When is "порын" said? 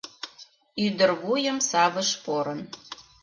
2.23-2.61